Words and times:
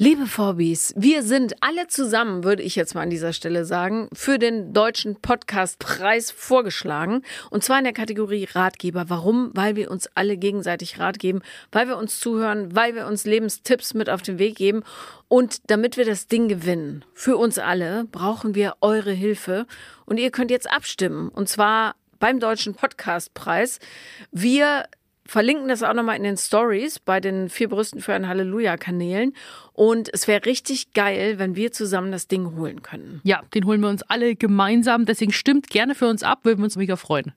Liebe 0.00 0.28
Vorbis, 0.28 0.94
wir 0.96 1.24
sind 1.24 1.56
alle 1.60 1.88
zusammen, 1.88 2.44
würde 2.44 2.62
ich 2.62 2.76
jetzt 2.76 2.94
mal 2.94 3.02
an 3.02 3.10
dieser 3.10 3.32
Stelle 3.32 3.64
sagen, 3.64 4.08
für 4.12 4.38
den 4.38 4.72
deutschen 4.72 5.16
Podcastpreis 5.16 6.30
vorgeschlagen. 6.30 7.22
Und 7.50 7.64
zwar 7.64 7.78
in 7.78 7.84
der 7.84 7.92
Kategorie 7.92 8.44
Ratgeber. 8.44 9.06
Warum? 9.10 9.50
Weil 9.54 9.74
wir 9.74 9.90
uns 9.90 10.08
alle 10.14 10.36
gegenseitig 10.36 11.00
Rat 11.00 11.18
geben, 11.18 11.40
weil 11.72 11.88
wir 11.88 11.96
uns 11.96 12.20
zuhören, 12.20 12.76
weil 12.76 12.94
wir 12.94 13.08
uns 13.08 13.24
Lebenstipps 13.24 13.92
mit 13.92 14.08
auf 14.08 14.22
den 14.22 14.38
Weg 14.38 14.54
geben. 14.54 14.84
Und 15.26 15.68
damit 15.68 15.96
wir 15.96 16.04
das 16.04 16.28
Ding 16.28 16.46
gewinnen, 16.46 17.04
für 17.12 17.36
uns 17.36 17.58
alle, 17.58 18.04
brauchen 18.04 18.54
wir 18.54 18.76
eure 18.80 19.10
Hilfe. 19.10 19.66
Und 20.06 20.20
ihr 20.20 20.30
könnt 20.30 20.52
jetzt 20.52 20.70
abstimmen. 20.70 21.28
Und 21.28 21.48
zwar 21.48 21.96
beim 22.20 22.38
Deutschen 22.38 22.74
Podcastpreis. 22.74 23.80
Wir 24.30 24.84
verlinken 25.28 25.68
das 25.68 25.82
auch 25.82 25.92
nochmal 25.92 26.16
in 26.16 26.24
den 26.24 26.36
Stories 26.36 26.98
bei 26.98 27.20
den 27.20 27.50
vier 27.50 27.68
Brüsten 27.68 28.00
für 28.00 28.14
ein 28.14 28.26
Halleluja-Kanälen. 28.26 29.34
Und 29.74 30.08
es 30.12 30.26
wäre 30.26 30.44
richtig 30.46 30.94
geil, 30.94 31.38
wenn 31.38 31.54
wir 31.54 31.70
zusammen 31.70 32.10
das 32.10 32.26
Ding 32.26 32.56
holen 32.56 32.82
können. 32.82 33.20
Ja, 33.22 33.42
den 33.54 33.66
holen 33.66 33.80
wir 33.80 33.90
uns 33.90 34.02
alle 34.02 34.34
gemeinsam. 34.34 35.04
Deswegen 35.04 35.32
stimmt 35.32 35.68
gerne 35.68 35.94
für 35.94 36.08
uns 36.08 36.22
ab, 36.22 36.40
würden 36.44 36.60
wir 36.60 36.64
uns 36.64 36.76
mega 36.76 36.96
freuen. 36.96 37.34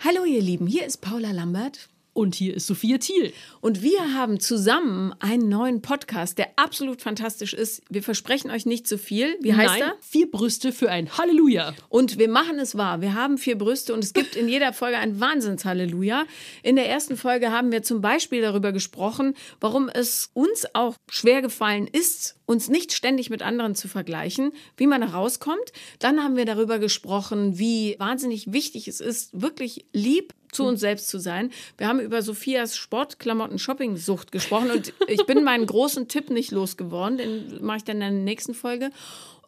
Hallo 0.00 0.26
ihr 0.26 0.42
Lieben, 0.42 0.66
hier 0.66 0.84
ist 0.84 0.98
Paula 0.98 1.30
Lambert. 1.30 1.88
Und 2.14 2.36
hier 2.36 2.54
ist 2.54 2.68
Sophia 2.68 2.98
Thiel. 2.98 3.32
Und 3.60 3.82
wir 3.82 4.14
haben 4.14 4.38
zusammen 4.38 5.12
einen 5.18 5.48
neuen 5.48 5.82
Podcast, 5.82 6.38
der 6.38 6.50
absolut 6.54 7.02
fantastisch 7.02 7.52
ist. 7.52 7.82
Wir 7.90 8.04
versprechen 8.04 8.52
euch 8.52 8.66
nicht 8.66 8.86
zu 8.86 8.98
viel. 8.98 9.36
Wie 9.40 9.52
heißt 9.52 9.80
Nein, 9.80 9.82
er? 9.82 9.96
Vier 10.00 10.30
Brüste 10.30 10.72
für 10.72 10.90
ein 10.90 11.18
Halleluja. 11.18 11.74
Und 11.88 12.16
wir 12.16 12.28
machen 12.28 12.60
es 12.60 12.76
wahr. 12.78 13.00
Wir 13.00 13.14
haben 13.14 13.36
vier 13.36 13.58
Brüste 13.58 13.92
und 13.92 14.04
es 14.04 14.12
gibt 14.12 14.36
in 14.36 14.48
jeder 14.48 14.72
Folge 14.72 14.98
ein 14.98 15.18
Wahnsinns-Halleluja. 15.18 16.24
In 16.62 16.76
der 16.76 16.88
ersten 16.88 17.16
Folge 17.16 17.50
haben 17.50 17.72
wir 17.72 17.82
zum 17.82 18.00
Beispiel 18.00 18.40
darüber 18.42 18.70
gesprochen, 18.70 19.34
warum 19.60 19.88
es 19.88 20.30
uns 20.34 20.66
auch 20.72 20.94
schwer 21.10 21.42
gefallen 21.42 21.88
ist, 21.90 22.36
uns 22.46 22.68
nicht 22.68 22.92
ständig 22.92 23.28
mit 23.28 23.42
anderen 23.42 23.74
zu 23.74 23.88
vergleichen, 23.88 24.52
wie 24.76 24.86
man 24.86 25.00
da 25.00 25.08
rauskommt. 25.08 25.72
Dann 25.98 26.22
haben 26.22 26.36
wir 26.36 26.44
darüber 26.44 26.78
gesprochen, 26.78 27.58
wie 27.58 27.96
wahnsinnig 27.98 28.52
wichtig 28.52 28.86
es 28.86 29.00
ist, 29.00 29.30
wirklich 29.40 29.86
lieb 29.92 30.32
zu 30.54 30.64
uns 30.64 30.80
selbst 30.80 31.08
zu 31.08 31.18
sein. 31.18 31.50
Wir 31.76 31.88
haben 31.88 32.00
über 32.00 32.22
Sophias 32.22 32.76
Sportklamotten-Shopping-Sucht 32.76 34.32
gesprochen 34.32 34.70
und 34.70 34.92
ich 35.08 35.24
bin 35.26 35.44
meinen 35.44 35.66
großen 35.66 36.08
Tipp 36.08 36.30
nicht 36.30 36.50
losgeworden, 36.50 37.18
den 37.18 37.64
mache 37.64 37.78
ich 37.78 37.84
dann 37.84 37.96
in 37.96 38.00
der 38.00 38.10
nächsten 38.10 38.54
Folge. 38.54 38.90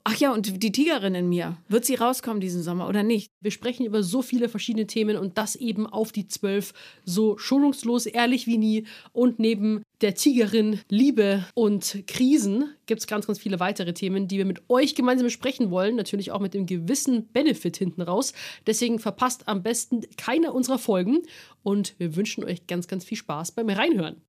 Ach 0.09 0.15
ja, 0.19 0.33
und 0.33 0.63
die 0.63 0.71
Tigerin 0.71 1.17
in 1.17 1.29
mir, 1.29 1.57
wird 1.69 1.85
sie 1.85 1.97
rauskommen 1.97 2.41
diesen 2.41 2.63
Sommer 2.63 2.89
oder 2.89 3.03
nicht? 3.03 3.33
Wir 3.41 3.51
sprechen 3.51 3.85
über 3.85 4.05
so 4.05 4.23
viele 4.23 4.49
verschiedene 4.49 4.87
Themen 4.87 5.17
und 5.17 5.37
das 5.37 5.57
eben 5.57 5.85
auf 5.85 6.13
die 6.13 6.29
zwölf, 6.29 6.75
so 7.05 7.37
schonungslos, 7.39 8.07
ehrlich 8.07 8.47
wie 8.47 8.57
nie. 8.57 8.87
Und 9.13 9.41
neben 9.41 9.83
der 10.03 10.15
Tigerin, 10.15 10.79
Liebe 10.89 11.45
und 11.55 12.05
Krisen 12.07 12.71
gibt 12.87 13.01
es 13.01 13.09
ganz, 13.09 13.27
ganz 13.27 13.41
viele 13.41 13.59
weitere 13.59 13.95
Themen, 13.95 14.29
die 14.29 14.39
wir 14.39 14.45
mit 14.45 14.63
euch 14.69 14.95
gemeinsam 14.95 15.25
besprechen 15.25 15.73
wollen. 15.73 15.97
Natürlich 15.97 16.31
auch 16.31 16.41
mit 16.41 16.55
dem 16.55 16.67
gewissen 16.67 17.27
Benefit 17.33 17.77
hinten 17.77 18.03
raus. 18.03 18.33
Deswegen 18.65 19.01
verpasst 19.01 19.49
am 19.49 19.65
besten 19.65 20.03
keine 20.17 20.53
unserer 20.53 20.79
Folgen 20.79 21.23
und 21.65 21.97
wir 21.99 22.15
wünschen 22.15 22.45
euch 22.45 22.69
ganz, 22.69 22.87
ganz 22.87 23.05
viel 23.05 23.19
Spaß 23.19 23.51
beim 23.51 23.69
Reinhören. 23.71 24.23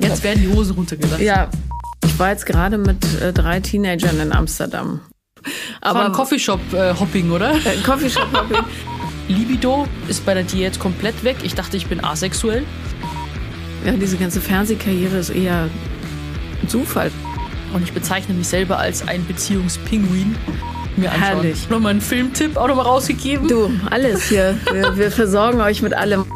Jetzt 0.00 0.22
werden 0.22 0.42
die 0.42 0.54
Hosen 0.54 0.76
runtergelassen. 0.76 1.24
Ja, 1.24 1.50
war 2.20 2.30
jetzt 2.30 2.46
gerade 2.46 2.78
mit 2.78 3.04
äh, 3.20 3.32
drei 3.32 3.60
Teenagern 3.60 4.20
in 4.20 4.32
Amsterdam. 4.32 5.00
Aber 5.80 6.04
ein 6.04 6.12
Coffeeshop-Hopping, 6.12 7.30
oder? 7.30 7.54
Äh, 7.54 7.76
Coffeeshop-Hopping. 7.82 8.58
Libido 9.28 9.86
ist 10.08 10.26
bei 10.26 10.34
der 10.34 10.42
Diät 10.42 10.78
komplett 10.78 11.24
weg. 11.24 11.38
Ich 11.42 11.54
dachte, 11.54 11.76
ich 11.76 11.86
bin 11.86 12.04
asexuell. 12.04 12.64
Ja, 13.86 13.92
diese 13.92 14.18
ganze 14.18 14.40
Fernsehkarriere 14.40 15.16
ist 15.16 15.30
eher 15.30 15.70
ein 16.62 16.68
Zufall. 16.68 17.10
Und 17.72 17.84
ich 17.84 17.92
bezeichne 17.92 18.34
mich 18.34 18.48
selber 18.48 18.78
als 18.78 19.06
ein 19.08 19.24
Beziehungspinguin. 19.26 20.36
Mir 20.96 21.12
anschauen. 21.12 21.28
Herrlich. 21.28 21.70
Nochmal 21.70 21.92
einen 21.92 22.00
Filmtipp 22.00 22.56
auch 22.56 22.68
nochmal 22.68 22.84
rausgegeben. 22.84 23.48
Du, 23.48 23.70
alles 23.88 24.24
hier. 24.24 24.58
Wir, 24.70 24.96
wir 24.96 25.10
versorgen 25.10 25.60
euch 25.60 25.80
mit 25.80 25.94
allem. 25.94 26.26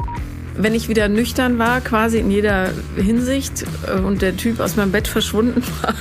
Wenn 0.56 0.75
ich 0.75 0.88
wieder 0.88 1.09
nüchtern 1.09 1.59
war, 1.59 1.81
quasi 1.81 2.19
in 2.19 2.31
jeder 2.31 2.70
Hinsicht, 2.97 3.65
äh, 3.87 3.98
und 3.98 4.22
der 4.22 4.37
Typ 4.37 4.60
aus 4.60 4.76
meinem 4.76 4.92
Bett 4.92 5.09
verschwunden 5.09 5.62
war, 5.82 5.94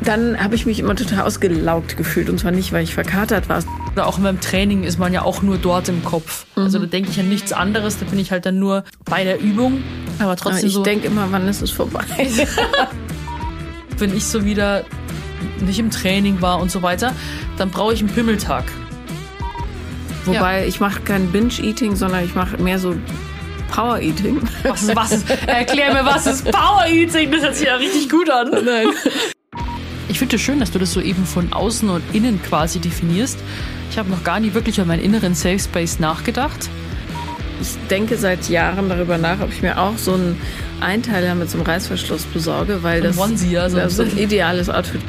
dann 0.00 0.42
habe 0.42 0.54
ich 0.54 0.66
mich 0.66 0.78
immer 0.78 0.96
total 0.96 1.22
ausgelaugt 1.22 1.96
gefühlt. 1.96 2.30
Und 2.30 2.38
zwar 2.38 2.52
nicht, 2.52 2.72
weil 2.72 2.84
ich 2.84 2.94
verkatert 2.94 3.48
war. 3.48 3.62
Oder 3.92 4.06
auch 4.06 4.18
beim 4.18 4.40
Training 4.40 4.84
ist 4.84 4.98
man 4.98 5.12
ja 5.12 5.22
auch 5.22 5.42
nur 5.42 5.58
dort 5.58 5.88
im 5.88 6.04
Kopf. 6.04 6.46
Also 6.56 6.78
da 6.78 6.86
denke 6.86 7.10
ich 7.10 7.20
an 7.20 7.28
nichts 7.28 7.52
anderes. 7.52 7.98
Da 7.98 8.06
bin 8.06 8.18
ich 8.18 8.32
halt 8.32 8.46
dann 8.46 8.58
nur 8.58 8.84
bei 9.04 9.24
der 9.24 9.40
Übung. 9.40 9.82
Aber 10.18 10.30
Aber 10.30 10.36
trotzdem 10.36 10.68
ich 10.68 10.74
so, 10.74 10.82
denke 10.82 11.06
immer, 11.06 11.28
wann 11.30 11.46
ist 11.46 11.62
es 11.62 11.70
vorbei? 11.70 12.04
wenn 13.98 14.16
ich 14.16 14.24
so 14.24 14.44
wieder 14.44 14.84
nicht 15.60 15.78
im 15.78 15.90
Training 15.90 16.40
war 16.40 16.60
und 16.60 16.70
so 16.70 16.82
weiter, 16.82 17.12
dann 17.58 17.70
brauche 17.70 17.92
ich 17.92 18.00
einen 18.00 18.08
Pimmeltag. 18.08 18.64
Wobei 20.24 20.66
ich 20.66 20.80
mache 20.80 21.00
kein 21.02 21.32
Binge-Eating, 21.32 21.96
sondern 21.96 22.24
ich 22.24 22.34
mache 22.34 22.56
mehr 22.58 22.78
so 22.78 22.94
Power-Eating. 23.72 24.40
Was 24.64 24.82
ist, 24.82 24.96
was 24.96 25.12
ist, 25.12 25.30
erklär 25.46 25.92
mir, 25.92 26.04
was 26.04 26.26
ist 26.26 26.44
Power 26.50 26.86
Eating? 26.86 27.30
Das 27.32 27.42
hört 27.42 27.56
sich 27.56 27.66
ja 27.66 27.76
richtig 27.76 28.08
gut 28.08 28.30
an. 28.30 28.50
Nein. 28.64 28.88
Ich 30.08 30.18
finde 30.18 30.36
es 30.36 30.42
schön, 30.42 30.60
dass 30.60 30.70
du 30.70 30.78
das 30.78 30.92
so 30.92 31.00
eben 31.00 31.24
von 31.24 31.52
außen 31.52 31.88
und 31.88 32.02
innen 32.12 32.40
quasi 32.42 32.80
definierst. 32.80 33.38
Ich 33.90 33.98
habe 33.98 34.10
noch 34.10 34.22
gar 34.24 34.40
nie 34.40 34.52
wirklich 34.54 34.80
an 34.80 34.88
meinen 34.88 35.02
inneren 35.02 35.34
Safe 35.34 35.58
Space 35.58 35.98
nachgedacht. 35.98 36.68
Ich 37.60 37.76
denke 37.88 38.16
seit 38.16 38.48
Jahren 38.48 38.88
darüber 38.88 39.18
nach, 39.18 39.40
ob 39.40 39.50
ich 39.50 39.62
mir 39.62 39.78
auch 39.78 39.96
so 39.96 40.14
einen 40.14 40.38
Einteiler 40.80 41.34
mit 41.34 41.48
so 41.48 41.56
einem 41.56 41.66
Reißverschluss 41.66 42.24
besorge, 42.24 42.82
weil 42.82 43.00
das, 43.00 43.16
Onesie, 43.16 43.56
so 43.68 43.76
das 43.76 43.98
ist 43.98 44.00
ein 44.00 44.18
ideales 44.18 44.68
Outfit. 44.68 45.00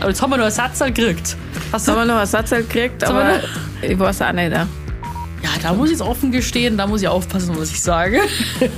Aber 0.00 0.08
jetzt 0.08 0.22
haben 0.22 0.30
wir 0.30 0.36
nur 0.36 0.46
Ersatz 0.46 0.78
gekriegt. 0.78 1.36
Hast 1.72 1.86
du? 1.86 1.92
haben 1.92 1.98
wir 1.98 2.04
noch 2.06 2.20
Ersatz 2.20 2.50
gekriegt, 2.50 3.04
aber 3.04 3.40
ich 3.82 3.98
weiß 3.98 4.22
auch 4.22 4.32
nicht. 4.32 4.52
Da. 4.52 4.66
Ja, 5.42 5.50
da 5.62 5.72
muss 5.72 5.86
ich 5.86 5.98
jetzt 5.98 6.02
offen 6.02 6.32
gestehen, 6.32 6.76
da 6.76 6.86
muss 6.86 7.02
ich 7.02 7.08
aufpassen, 7.08 7.54
was 7.56 7.70
ich 7.70 7.82
sage. 7.82 8.20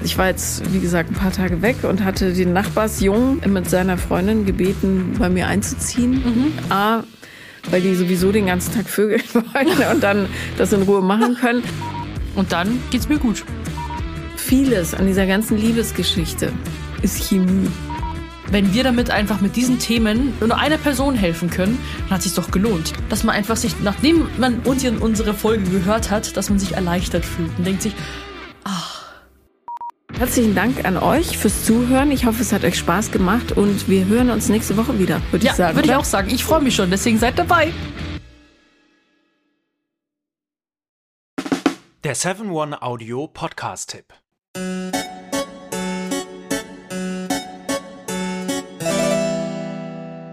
Ich 0.00 0.16
war 0.16 0.28
jetzt, 0.28 0.72
wie 0.72 0.78
gesagt, 0.78 1.10
ein 1.10 1.14
paar 1.14 1.32
Tage 1.32 1.60
weg 1.60 1.82
und 1.82 2.04
hatte 2.04 2.32
den 2.32 2.52
Nachbarsjungen 2.52 3.40
mit 3.52 3.68
seiner 3.68 3.98
Freundin 3.98 4.46
gebeten, 4.46 5.16
bei 5.18 5.28
mir 5.28 5.48
einzuziehen. 5.48 6.54
A, 6.70 7.02
weil 7.70 7.80
die 7.80 7.94
sowieso 7.94 8.30
den 8.30 8.46
ganzen 8.46 8.74
Tag 8.74 8.88
vögeln 8.88 9.22
wollen 9.34 9.92
und 9.92 10.02
dann 10.02 10.28
das 10.56 10.72
in 10.72 10.82
Ruhe 10.82 11.02
machen 11.02 11.34
können. 11.34 11.64
Und 12.36 12.52
dann 12.52 12.80
geht's 12.90 13.08
mir 13.08 13.18
gut. 13.18 13.44
Vieles 14.36 14.94
an 14.94 15.06
dieser 15.06 15.26
ganzen 15.26 15.58
Liebesgeschichte 15.58 16.52
ist 17.02 17.28
Chemie. 17.28 17.68
Wenn 18.50 18.72
wir 18.72 18.82
damit 18.82 19.10
einfach 19.10 19.42
mit 19.42 19.56
diesen 19.56 19.78
Themen 19.78 20.32
nur 20.40 20.56
einer 20.56 20.78
Person 20.78 21.14
helfen 21.14 21.50
können, 21.50 21.78
dann 22.04 22.10
hat 22.10 22.18
es 22.20 22.24
sich 22.24 22.34
doch 22.34 22.50
gelohnt. 22.50 22.94
Dass 23.10 23.22
man 23.22 23.34
einfach 23.34 23.56
sich, 23.56 23.78
nachdem 23.82 24.26
man 24.38 24.60
uns 24.60 24.82
in 24.84 24.98
unsere 24.98 25.34
Folge 25.34 25.64
gehört 25.64 26.10
hat, 26.10 26.36
dass 26.36 26.48
man 26.48 26.58
sich 26.58 26.72
erleichtert 26.72 27.26
fühlt 27.26 27.50
und 27.58 27.66
denkt 27.66 27.82
sich, 27.82 27.94
Herzlichen 30.18 30.54
Dank 30.56 30.84
an 30.84 30.96
euch 30.96 31.38
fürs 31.38 31.64
Zuhören. 31.64 32.10
Ich 32.10 32.26
hoffe, 32.26 32.42
es 32.42 32.52
hat 32.52 32.64
euch 32.64 32.76
Spaß 32.76 33.12
gemacht 33.12 33.52
und 33.52 33.88
wir 33.88 34.06
hören 34.06 34.30
uns 34.30 34.48
nächste 34.48 34.76
Woche 34.76 34.98
wieder, 34.98 35.20
würde 35.30 35.46
ja, 35.46 35.52
ich 35.52 35.56
sagen. 35.56 35.76
würde 35.76 35.88
ich 35.90 35.94
auch 35.94 36.04
sagen. 36.04 36.28
Ich 36.30 36.42
freue 36.42 36.60
mich 36.60 36.74
schon, 36.74 36.90
deswegen 36.90 37.18
seid 37.18 37.38
dabei. 37.38 37.72
Der 42.02 42.16
7-One 42.16 42.82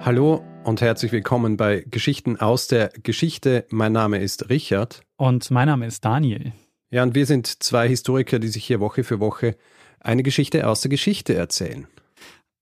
Hallo 0.06 0.46
und 0.64 0.82
herzlich 0.82 1.12
willkommen 1.12 1.58
bei 1.58 1.84
Geschichten 1.90 2.40
aus 2.40 2.68
der 2.68 2.90
Geschichte. 3.02 3.66
Mein 3.72 3.92
Name 3.92 4.20
ist 4.20 4.52
Richard. 4.52 5.02
Und 5.18 5.50
mein 5.50 5.68
Name 5.68 5.88
ist 5.88 6.06
Daniel. 6.06 6.52
Ja, 6.92 7.02
und 7.02 7.16
wir 7.16 7.26
sind 7.26 7.64
zwei 7.64 7.88
Historiker, 7.88 8.38
die 8.38 8.50
sich 8.50 8.66
hier 8.66 8.80
Woche 8.80 9.04
für 9.04 9.20
Woche 9.20 9.58
eine 10.00 10.22
Geschichte 10.22 10.68
aus 10.68 10.82
der 10.82 10.90
Geschichte 10.90 11.34
erzählen. 11.34 11.88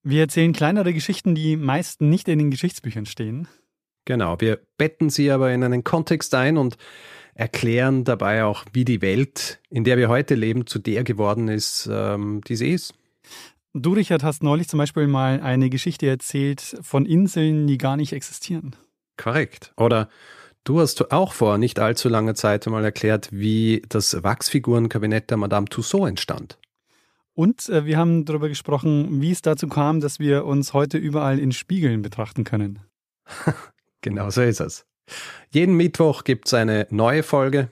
Wir 0.03 0.21
erzählen 0.21 0.53
kleinere 0.53 0.93
Geschichten, 0.93 1.35
die 1.35 1.57
meist 1.57 1.99
nicht 1.99 2.29
in 2.29 2.39
den 2.39 2.49
Geschichtsbüchern 2.49 3.05
stehen. 3.05 3.49
Genau, 4.05 4.39
wir 4.39 4.61
betten 4.77 5.09
sie 5.09 5.29
aber 5.29 5.51
in 5.51 5.65
einen 5.65 5.83
Kontext 5.83 6.33
ein 6.35 6.57
und 6.57 6.77
erklären 7.33 8.05
dabei 8.05 8.45
auch, 8.45 8.63
wie 8.71 8.85
die 8.85 9.01
Welt, 9.01 9.59
in 9.69 9.83
der 9.83 9.97
wir 9.97 10.07
heute 10.07 10.35
leben, 10.35 10.65
zu 10.65 10.79
der 10.79 11.03
geworden 11.03 11.49
ist, 11.49 11.89
ähm, 11.91 12.39
die 12.47 12.55
sie 12.55 12.71
ist. 12.71 12.93
Du, 13.75 13.93
Richard, 13.93 14.23
hast 14.23 14.43
neulich 14.43 14.69
zum 14.69 14.77
Beispiel 14.77 15.07
mal 15.07 15.41
eine 15.41 15.71
Geschichte 15.71 16.07
erzählt 16.07 16.77
von 16.81 17.07
Inseln, 17.07 17.65
die 17.65 17.79
gar 17.79 17.97
nicht 17.97 18.13
existieren. 18.13 18.75
Korrekt. 19.17 19.73
Oder 19.77 20.09
du 20.63 20.79
hast 20.79 21.11
auch 21.11 21.33
vor 21.33 21.57
nicht 21.57 21.79
allzu 21.79 22.07
langer 22.07 22.35
Zeit 22.35 22.67
einmal 22.67 22.85
erklärt, 22.85 23.29
wie 23.31 23.81
das 23.89 24.21
Wachsfigurenkabinett 24.21 25.31
der 25.31 25.37
Madame 25.37 25.65
Tussaud 25.65 26.07
entstand. 26.07 26.59
Und 27.33 27.67
äh, 27.69 27.85
wir 27.85 27.97
haben 27.97 28.25
darüber 28.25 28.47
gesprochen, 28.47 29.23
wie 29.23 29.31
es 29.31 29.41
dazu 29.41 29.67
kam, 29.67 30.01
dass 30.01 30.19
wir 30.19 30.45
uns 30.45 30.73
heute 30.73 30.99
überall 30.99 31.39
in 31.39 31.51
Spiegeln 31.51 32.01
betrachten 32.01 32.43
können. 32.43 32.79
Genau 34.01 34.29
so 34.31 34.41
ist 34.41 34.59
es. 34.59 34.85
Jeden 35.49 35.75
Mittwoch 35.77 36.25
gibt 36.25 36.47
es 36.47 36.53
eine 36.53 36.87
neue 36.89 37.23
Folge. 37.23 37.71